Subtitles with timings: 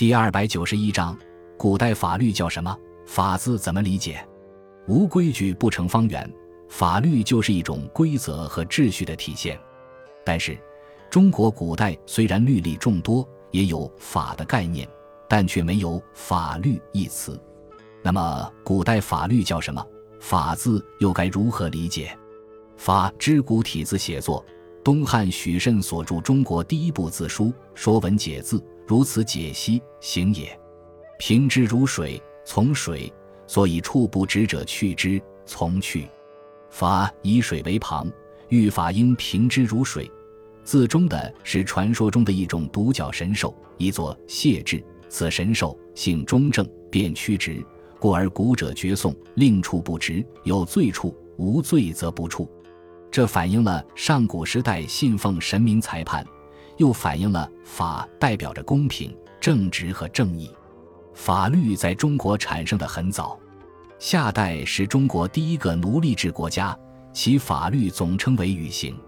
[0.00, 1.14] 第二百九十一章，
[1.58, 2.74] 古代法律叫什么？
[3.04, 4.26] 法字怎么理解？
[4.88, 6.26] 无规矩不成方圆，
[6.70, 9.60] 法律就是一种规则和秩序的体现。
[10.24, 10.58] 但是，
[11.10, 14.88] 中国古代虽然律例众多，也有法的概念，
[15.28, 17.38] 但却没有法律一词。
[18.02, 19.86] 那么，古代法律叫什么？
[20.18, 22.18] 法字又该如何理解？
[22.78, 24.42] 法之古体字写作，
[24.82, 27.44] 东汉许慎所著中国第一部字书
[27.74, 28.58] 《说文解字》，
[28.90, 30.58] 如此解析：行也，
[31.16, 33.08] 平之如水，从水，
[33.46, 36.08] 所以处不直者去之，从去。
[36.70, 38.10] 法以水为旁，
[38.48, 40.10] 欲法应平之如水。
[40.64, 44.82] 字中的是传说中的一种独角神兽，一作谢志。
[45.08, 47.64] 此神兽性中正，便曲直，
[48.00, 52.50] 故而古者绝颂，令处不直，有罪处，无罪则不处。
[53.08, 56.26] 这反映了上古时代信奉神明裁判，
[56.80, 60.50] 又反映了法代表着公平、正直和正义。
[61.12, 63.38] 法律在中国产生的很早，
[63.98, 66.74] 夏代是中国第一个奴隶制国家，
[67.12, 68.98] 其法律总称为禹刑。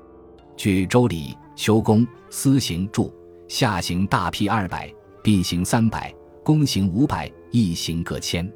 [0.55, 3.09] 据《周礼·修公私刑注》，
[3.49, 4.93] 夏刑大辟二百，
[5.23, 6.15] 并刑三百，
[6.45, 8.47] 公刑五百，一刑各千。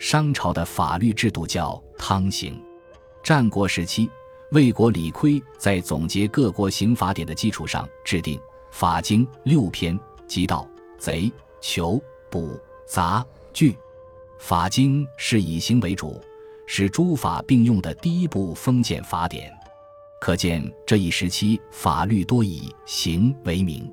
[0.00, 2.60] 商朝的法律制度叫汤刑。
[3.22, 4.10] 战国时期。
[4.52, 8.40] 魏国李悝在总结各国刑法典的基础上，制定
[8.70, 13.76] 法经六篇，即盗、贼、囚、捕、杂、拒。
[14.38, 16.20] 法经是以刑为主，
[16.66, 19.52] 是诸法并用的第一部封建法典。
[20.20, 23.92] 可见这一时期法律多以刑为名。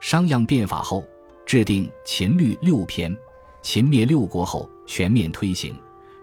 [0.00, 1.04] 商鞅变法后，
[1.46, 3.16] 制定秦律六篇。
[3.60, 5.72] 秦灭六国后，全面推行，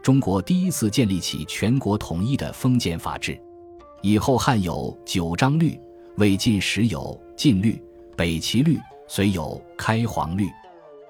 [0.04, 3.42] 中国第一次建立起全国统一的封建法制。
[4.02, 5.80] 以后汉有九章律，
[6.18, 7.82] 魏晋时有晋律，
[8.18, 10.50] 北齐律，虽有开皇律。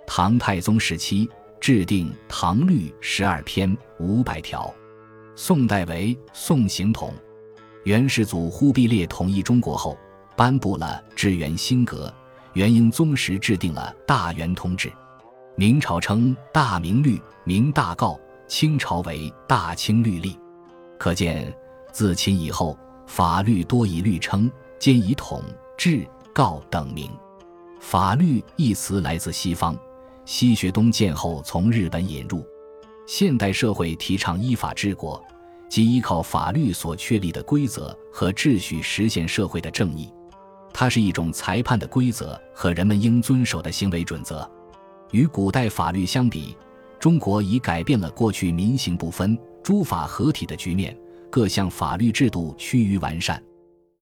[0.06, 1.28] 唐太宗时期
[1.60, 4.72] 制定唐律十二篇五百条。
[5.36, 7.12] 宋代为宋刑统。
[7.84, 9.98] 元世祖忽必烈统一中国后，
[10.38, 12.14] 颁布了至元新格。
[12.54, 14.94] 元英宗时制定了大元通制。
[15.56, 18.16] 明朝称大明律、明大诰，
[18.48, 20.38] 清朝为大清律例。
[21.00, 21.52] 可见。
[21.92, 24.48] 自秦以后，法律多以律称，
[24.78, 25.44] 兼以统、
[25.76, 26.08] 制、
[26.39, 27.11] 告等名。
[27.82, 29.77] 法律一词来自西方，
[30.23, 32.42] 西学东渐后从日本引入。
[33.05, 35.22] 现代社会提倡依法治国，
[35.67, 40.10] 即依靠法律所确立的规则和秩序实现社会的正义。
[40.73, 44.50] 它是一种裁判的规则和人们应遵守的行为准则。
[45.11, 46.56] 与古代法律相比，
[47.02, 50.98] 中国已改变了过去民刑不分、诸法合体的局面。
[51.30, 53.44] 各项法律制度趋于完善。